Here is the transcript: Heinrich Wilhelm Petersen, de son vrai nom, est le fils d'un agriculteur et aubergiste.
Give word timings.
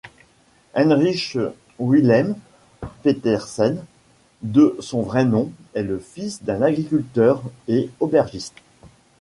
Heinrich 0.73 1.37
Wilhelm 1.77 2.35
Petersen, 3.03 3.83
de 4.41 4.75
son 4.79 5.03
vrai 5.03 5.25
nom, 5.25 5.51
est 5.75 5.83
le 5.83 5.99
fils 5.99 6.41
d'un 6.41 6.63
agriculteur 6.63 7.43
et 7.67 7.87
aubergiste. 7.99 8.55